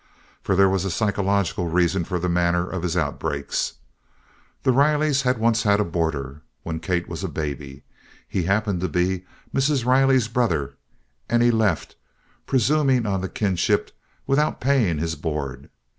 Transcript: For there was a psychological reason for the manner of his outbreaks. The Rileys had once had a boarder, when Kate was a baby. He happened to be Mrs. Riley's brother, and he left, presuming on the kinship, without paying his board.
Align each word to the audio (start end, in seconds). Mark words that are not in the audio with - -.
For 0.41 0.55
there 0.55 0.67
was 0.67 0.83
a 0.83 0.89
psychological 0.89 1.67
reason 1.67 2.05
for 2.05 2.17
the 2.17 2.27
manner 2.27 2.67
of 2.67 2.81
his 2.81 2.97
outbreaks. 2.97 3.73
The 4.63 4.71
Rileys 4.71 5.21
had 5.21 5.37
once 5.37 5.61
had 5.61 5.79
a 5.79 5.83
boarder, 5.83 6.41
when 6.63 6.79
Kate 6.79 7.07
was 7.07 7.23
a 7.23 7.27
baby. 7.27 7.83
He 8.27 8.41
happened 8.45 8.81
to 8.81 8.89
be 8.89 9.25
Mrs. 9.53 9.85
Riley's 9.85 10.27
brother, 10.27 10.75
and 11.29 11.43
he 11.43 11.51
left, 11.51 11.97
presuming 12.47 13.05
on 13.05 13.21
the 13.21 13.29
kinship, 13.29 13.91
without 14.25 14.59
paying 14.59 14.97
his 14.97 15.13
board. 15.15 15.69